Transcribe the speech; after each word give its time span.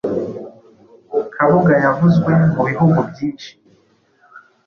Kabuga 1.33 1.73
yavuzwe 1.83 2.31
mu 2.55 2.63
bihugu 2.69 2.99
byinshi 3.09 3.49